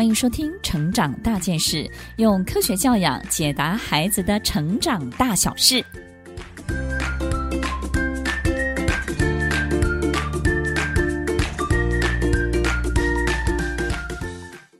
[0.00, 1.84] 欢迎收听《成长大件事》，
[2.16, 5.84] 用科学教养解答孩子的成长大小事。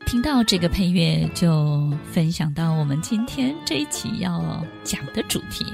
[0.07, 5.67] 听到这个配乐，就分享到我们今天这一集要讲的主题：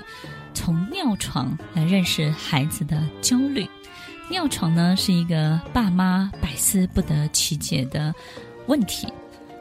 [0.54, 3.64] 从尿床来认识孩子的焦虑。
[4.28, 8.12] 尿床呢，是一个爸妈百思不得其解的
[8.66, 9.06] 问题。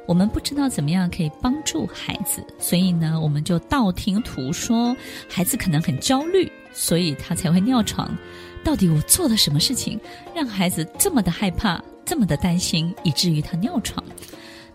[0.08, 4.96] 我们不知道怎么样可以帮助孩子，所以呢，我们就道听途说，
[5.30, 8.16] 孩子可能很焦虑，所以他才会尿床。
[8.64, 10.00] 到底我做了什么事情，
[10.36, 14.04] 让孩子这么的害怕，这么的担心，以至于他尿床？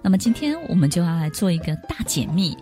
[0.03, 2.57] 那么今天我们就要来做一个大解密。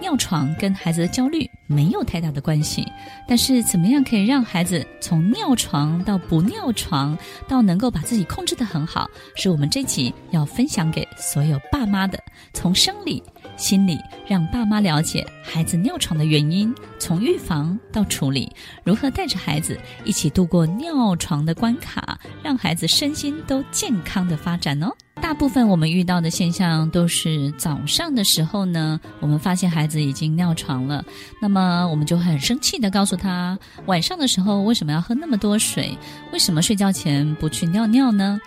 [0.00, 2.86] 尿床跟孩子的焦虑没有太大的关系，
[3.26, 7.16] 但是怎么样可以让孩子从尿床到不尿床，
[7.48, 12.22] 到能够把自己控制得很好，是我们这集要分享给所有爸妈的。
[12.52, 13.22] 从生理、
[13.56, 18.52] 心理，让爸妈了解孩子尿床的原因，从预防到处理，
[18.84, 24.92] 如何带着孩子一起度过尿床的关卡，让孩子身心都健康的发展哦。
[25.24, 31.02] 大部分我们遇到的现象都是早上的时候呢，我们发现孩子已经尿床了，
[31.40, 35.96] 那么我们就很生气地告诉他，晚上的时候为什么要喝那么多水？
[36.30, 38.38] 为什么睡觉前不去尿尿呢？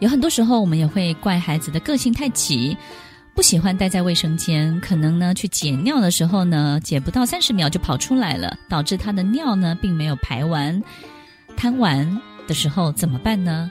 [0.00, 2.74] 有很多时候我们也会怪孩子的个性太急，
[3.34, 10.82] 不喜欢待在卫生间，可能呢去解尿的时候呢，解不到三十秒就跑出来了，导致他的尿呢并没有排完，
[11.54, 13.70] 贪玩的时候怎么办呢？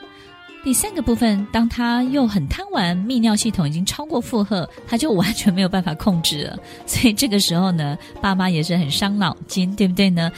[0.63, 6.57] 第三个部分，当他又很贪玩，泌尿系统已经超过负荷，他就完全没有办法控制了。
[6.85, 10.31] 所以这个时候呢，爸妈也是很伤脑筋，对不对呢？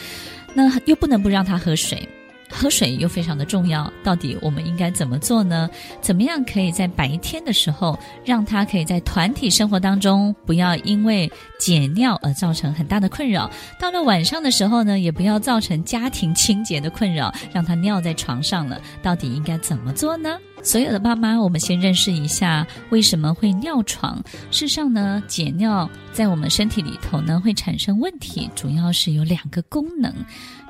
[0.55, 2.09] 那又不能不让他喝水。
[2.55, 5.69] 喝水又非常的重要，到底我们应该怎么做呢？
[6.01, 11.29] 怎么样可以在白天的时候，让他可以在团体生活当中，不要因为
[11.59, 13.49] 解尿而造成很大的困扰；
[13.79, 18.79] 到了晚上的时候呢，也不要造成家庭清洁的困扰，让他尿在床上了。
[19.03, 20.37] 到底应该怎么做呢？
[20.63, 24.17] 所有的爸妈，我们先认识一下为什么会尿床。
[24.49, 30.11] 事实上呢，解尿在我们身体里头呢会产生问题，主要是有两个功能。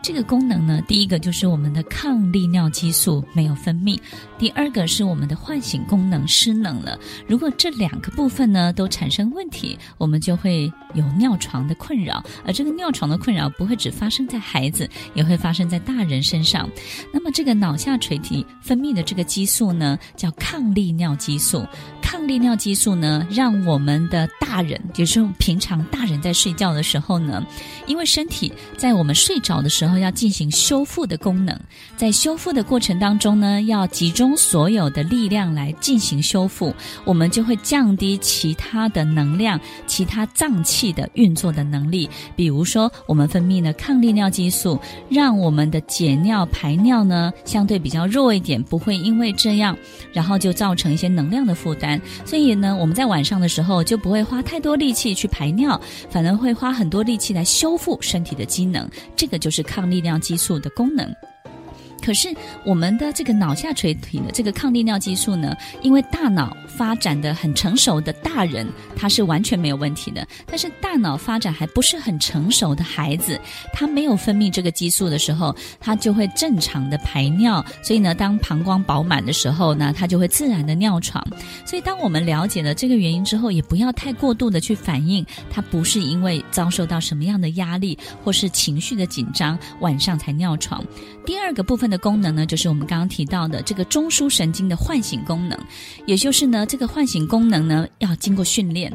[0.05, 3.99] 这个功能呢，第一个就是我们的抗利尿激素没有分泌，
[4.37, 6.95] 第二个是我们的唤醒功能失能了。
[7.27, 12.23] 如果这两个部分呢都产生问题，我们就会有尿床的困扰。
[12.45, 16.69] 而这个尿床的困扰不会只发生在孩子，也会发生在大人身上。
[17.11, 21.65] 那么这个脑下垂体分泌的这个激素呢，叫抗利尿激素。
[21.99, 27.43] 抗利尿激素呢，让我们的大人，就是平常大人在睡觉的时候呢，
[27.87, 29.94] 因为身体在我们睡着的时候。
[29.99, 31.57] 要进行修复的功能，
[31.95, 36.75] 在修复的过程当中呢，要集中所有的力量来进行修复，
[37.05, 39.57] 我们就会降低其他的能量、
[39.87, 42.09] 其他脏器的运作的能力。
[42.35, 44.77] 比如说，我们分泌了抗利尿激素，
[45.09, 49.77] 让我们的解尿排尿呢相对比较弱一点，不会因为这样，
[50.11, 52.01] 然后就造成一些能量的负担。
[52.25, 55.79] 所以呢，我们在晚上的时候就不会花太多力气去排尿，
[56.09, 58.89] 反而会花很多力气来修复身体的机能。
[59.15, 59.84] 这个就是抗。
[59.89, 61.13] 利尿激素的功能。
[62.03, 62.29] 可是
[62.63, 70.27] 我们的这个脑下垂体的这个抗利尿激素呢，因为大脑发展的很成熟的大人，他是完全没有问题的。
[70.45, 73.39] 但是大脑发展还不是很成熟的孩子，
[73.73, 77.63] 他没有分泌这个激素的时候，他就会正常的排尿。
[77.81, 81.25] 所以呢，当膀胱饱满的时候呢，他就会自然的尿床。
[81.65, 90.83] 所以当我们了解了这个原因之后，也不要太过度的去反应，他不是因为遭受到什么样的压力或是情绪的紧张，晚上才尿床。
[91.25, 95.57] 第二个部分的功能呢，就是我们刚刚提到的这个中枢神经的唤醒功能，
[96.05, 98.91] 也就是呢，这个唤醒功能呢要经过训练。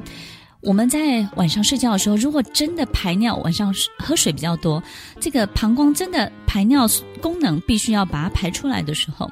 [0.63, 4.83] 我们在晚上睡觉的时候，如果真的排尿，晚上喝水比较多，
[5.19, 6.87] 这个膀胱真的排尿
[7.23, 9.31] 功能必须要把它排出来的时候，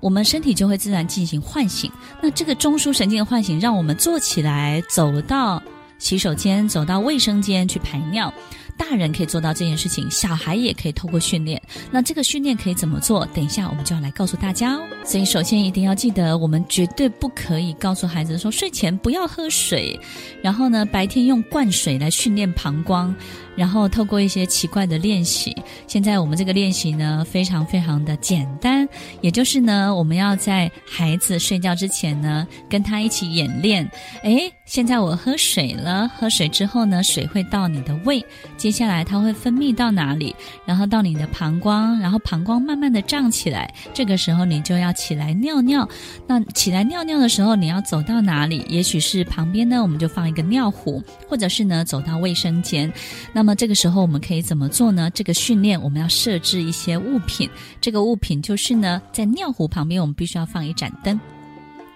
[0.00, 1.92] 我们身体就会自然进行唤醒。
[2.22, 5.62] 那这个中枢神经的唤醒，让我们坐起来，走到
[5.98, 8.32] 洗手间，走到卫生间去排尿。
[8.76, 11.60] 大人可以做到这件事情，小孩也可以透过训练。
[11.90, 13.24] 那这个训练可以怎么做？
[13.34, 14.82] 等一下我们就要来告诉大家哦。
[15.04, 19.98] 所以首先一定要记得，我们绝对不可以告诉孩子说睡前不要喝水，
[20.42, 23.14] 然后呢，白天用灌水来训练膀胱。
[23.56, 25.54] 然后透过一些奇怪的练习。
[25.86, 28.88] 现在我们这个练习呢，非常非常的简单，
[29.20, 33.88] 也就是呢，我们要在孩子睡觉之前呢，跟他一起演练。
[34.22, 38.24] 诶，现在我喝水了，喝水之后呢，水会到你的胃，
[38.56, 40.34] 接下来它会分泌到哪里？
[40.64, 45.88] 然后到你的膀胱，然后膀胱慢慢的胀起来，这个时候你就要起来尿尿。
[46.26, 48.64] 那起来尿尿的时候，你要走到哪里？
[48.68, 52.90] 也许是旁边呢，我们就放一个尿壶，或者是呢，走到卫生间。
[53.32, 55.10] 那么这个时候我们可以怎么做呢？
[55.10, 57.48] 这个训练我们要设置一些物品，
[57.80, 61.18] 这个物品就是呢，在尿壶旁边我们必须要放一盏灯。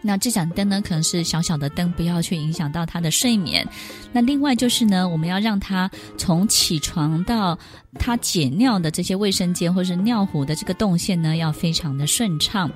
[0.07, 3.67] 那这盏灯呢，可能是小小的灯，不要去影响到他的睡眠。
[4.13, 7.59] 那另外就是呢，我们要让他从起床到
[7.99, 12.71] 他解尿的这些卫生间或是尿壶的这个动线呢，要非常的顺畅。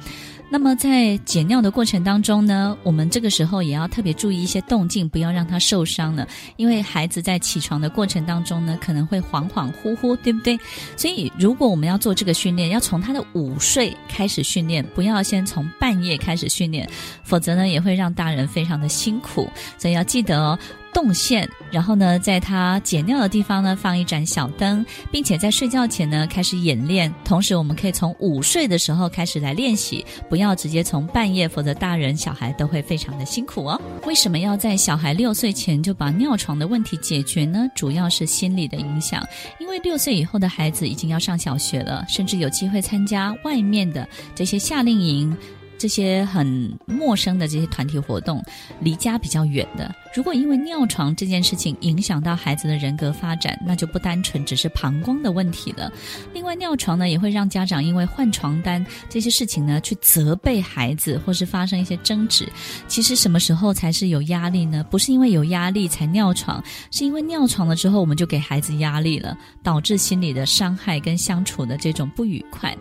[0.52, 6.26] 那么在解尿的过程当中呢，我们这个时候也要特别注意一些动静，不要让他受伤了。
[6.56, 10.58] 因为孩子在起床的过程当中呢，可能会恍恍惚惚，对不对？
[10.96, 16.90] 所以如果我们要做这个训练，要从他的午睡开始训练，不要先从半夜开始训练，
[17.22, 19.49] 否则呢也会让大人非常的辛苦。
[19.78, 20.58] 所以要记得哦。
[20.93, 27.14] 动线，然后呢，在他解尿的地方呢，放一盏小灯，并且在睡觉前呢，开始演练。
[27.25, 33.81] 同时，我们可以从午睡的时候开始来练习，不要直接从半夜，否则大人小孩都会非常的辛苦哦。
[34.05, 37.69] 为什么要在小孩六岁前就把尿床的问题解决呢？
[37.73, 39.25] 主要是心理的影响，
[39.61, 45.37] 因为六岁以后的孩子已经要上小学了，甚至有机会参加外面的这些夏令营。
[45.80, 48.44] 这些很陌生的这些团体活动，
[48.80, 55.92] 离家比较远的，如果因为尿床这件事情影响到孩子的人格发展，那就不单纯只是膀胱的问题了。
[56.34, 62.48] 另外，尿床呢也会让家长因为换床单这些事情呢去责备孩子，或是发生一些争执。
[62.88, 64.84] 其实什么时候才是有压力呢？
[64.90, 72.76] 不是因为有压力才尿床，是因为尿床了之后，我们就给孩子压力了，导致心理的伤害跟相处的这种不愉快。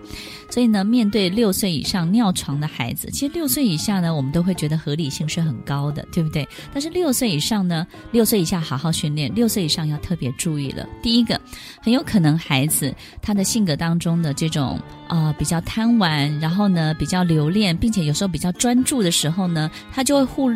[0.49, 6.47] 所以呢，面对六岁以上尿床的孩子，其实六岁以下呢，我们都会觉得合理性是很高的，对不对？
[6.73, 10.87] 但是六岁岁以上呢，六岁以下好好训练，六岁以上要特别注意了。
[11.03, 11.39] 第一个，
[11.81, 14.79] 很有可能孩子他的性格当中的这种
[15.09, 20.49] 呃比较贪玩，然后呢比较留恋，并且有时候比较专注的时候呢，他就会忽。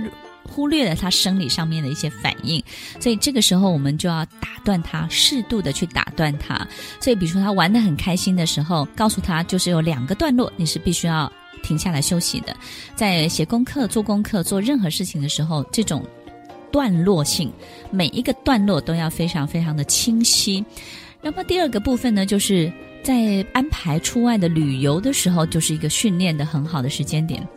[0.46, 2.62] 忽略了他生理上面的一些反应，
[3.00, 6.68] 所以这个时候我们就要打断他，适度的去打断他。
[7.00, 11.32] 所以，比如说他玩得很开心的时候，告诉他就是有两个段落，你是必须要
[11.64, 12.54] 停下来休息的。
[12.94, 16.06] 在写功课、做功课、做任何事情的时候，这种
[16.74, 17.50] 段落性，
[17.90, 20.66] 每一个段落都要非常非常的清晰。
[21.22, 22.70] 那么第二个部分呢，就是
[23.02, 27.48] 在安排出外的旅游的时候，就是一个训练的很好的时间点，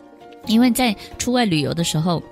[0.46, 2.22] 因为在出外旅游的时候。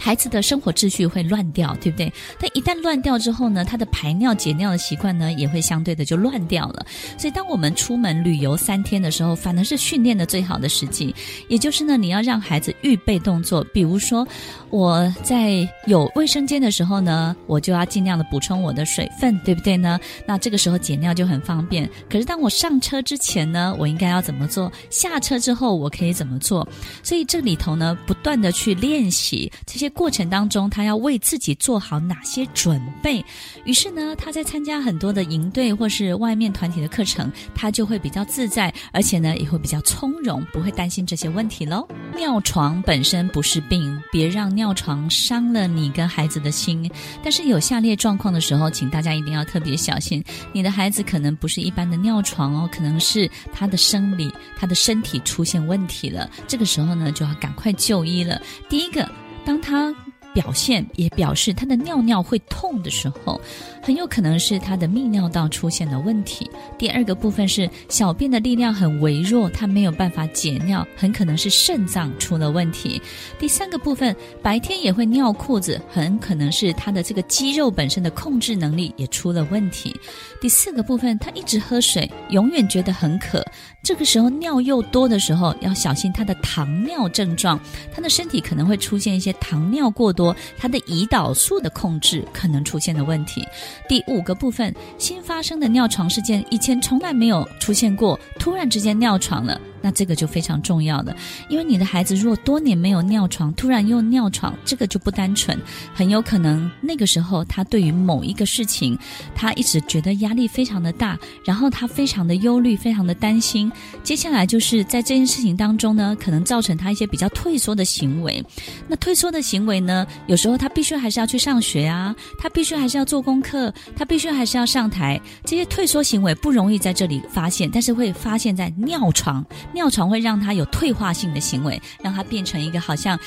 [0.00, 2.12] 孩子的生活秩序会乱掉，对不对？
[2.38, 6.86] 但一旦乱掉之后呢，他的排尿、解尿的习惯呢，也会相对的就乱掉了。
[7.18, 11.14] 所以，当我们出门旅游三天的时候，反而是训练的最好的时机。
[11.48, 14.26] 也就是呢，你要让孩子预备动作，比如说
[14.70, 19.98] 我在有卫生间的时候呢，我就要尽量的补充我的水分，对不对呢？
[20.26, 21.88] 那这个时候解尿就很方便。
[22.08, 24.70] 可是，当我上车之前呢，我应该要怎么做？
[24.90, 26.66] 下车之后我可以怎么做？
[27.02, 29.87] 所以这里头呢，不断的去练习这些。
[29.90, 33.24] 过程当中，他要为自己做好哪些准备？
[33.64, 41.86] 于是呢，他在参加很多的营队或是外面团体的课程，他就会比较自在，而且呢，也会比较从容，不会担心这些问题喽。
[42.14, 46.90] 尿床本身不是病，别让尿床伤了你跟孩子的心。
[47.22, 50.22] 但是有下列状况的时候，请大家一定要特别小心。
[50.52, 56.28] 你的孩子可能不是一般的尿床哦，可能是他的生理、他的身体出现问题了。
[56.46, 58.40] 这个时候呢，就要赶快就医了。
[58.68, 59.08] 第一个。
[59.48, 59.94] 当他
[60.34, 63.40] 表现也表示他的尿尿会痛的时候，
[63.82, 66.48] 很有可能是他的泌尿道出现了问题。
[66.78, 73.00] 第二个部分是小便的力量很微弱，他没有办法解尿，很可能是肾脏出了问题。
[73.38, 79.94] 第三个部分，白天也会尿裤子，很可能是他的这个肌肉本身的控制能力也出了问题。
[80.40, 83.44] 第四个部分，他一直喝水，永远觉得很渴，
[83.82, 87.58] 这个时候尿又多的时候，要小心他的糖尿症状，
[87.92, 93.46] 他的身体可能会出现一些糖尿过多，他的胰岛素的控制可能出现的问题。
[93.88, 99.60] 第五个部分，新发生的尿床事件，以前从来没有出现过，突然之间尿床了。
[99.80, 101.14] 那这个就非常重要了，
[101.48, 105.58] 因为你的孩子如果多年没有尿床，突然又尿床，这个就不单纯，
[105.94, 108.98] 很有可能那个时候他对于某一个事情，
[109.34, 113.70] 他一直觉得压力非常的大，然后他非常的忧虑，非常的担心。
[114.02, 118.44] 接下来就是在这件事情当中呢，可能造成他一些比较退缩的行为。
[118.88, 125.20] 那退缩的行为呢，有时候他必须还是要去上学啊，他必须还是要做功课，他必须还是要上台。
[125.44, 129.44] 这些退缩行为不容易在这里发现，但是会发现在尿床。
[129.72, 133.18] 尿床会让他有退化性的行为，让他变成一个好像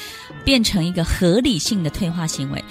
[0.44, 2.64] 变成一个合理性的退化行为。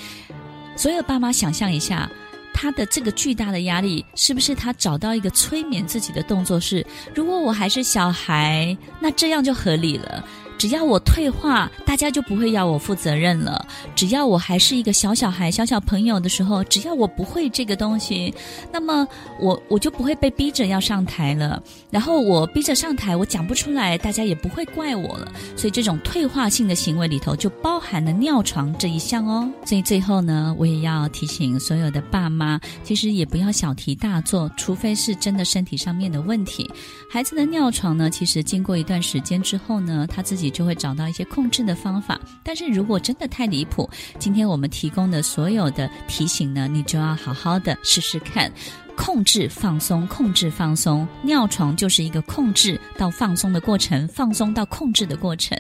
[0.77, 2.11] 所有爸妈想象一下，
[2.53, 6.85] 他的这个巨大的压力，是不是他找到一个催眠自己的动作是：
[7.15, 10.25] 如果我还是小孩，那这样就合理了。
[10.61, 13.67] 只要我退化，大家就不会要我负责任了。
[13.97, 18.35] 只要我还是一个小小孩、小小朋友的时候，只要我不会这个东西，
[18.71, 21.63] 那么我我就不会被逼着要上台了。
[21.91, 25.33] 然后我逼着上台，我讲不出来，大家也不会怪我了。
[25.57, 29.51] 所以这种退化性的行为里头就包含了尿床这一项哦。
[29.65, 36.71] 所以最后呢，我也要提醒所有的爸妈，其实也不要小题大做，除非是真的身体上面的问题。
[37.11, 40.50] 孩子的尿床呢，其实经过一段时间之后呢，他自己。
[40.51, 43.89] 就会找到一些控制的方法，但是如果真的太离谱，
[44.19, 48.53] 今天我们提供的所有的提醒呢，你就要好好的试试看，
[48.97, 55.57] 控制放松，控制放松，尿床就是一个控制到放松的过程，放松到控制的过程，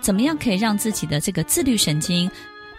[0.00, 2.30] 怎么样可以让自己的这个自律神经？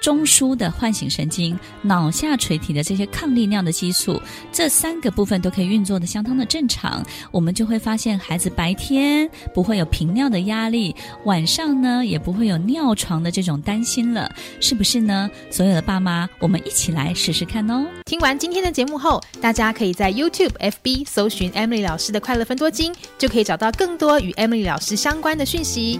[0.01, 4.20] 中枢的唤醒神经、脑下垂体的这些抗利尿的激素，
[4.51, 10.93] 这三个部分都可以运作得相当的正常，我们就会发现孩子白天不会有频尿的压力，
[11.25, 14.29] 晚上呢也不会有尿床的这种担心了，
[14.60, 15.29] 是不是呢？
[15.51, 17.86] 所有的爸妈，我们一起来试试看哦。
[18.05, 26.00] 听完今天的节目后，大家可以在 YouTube、FB 搜寻 Emily 老师的快乐分多金，就可以找到更多与 Emily 老师相关的讯息。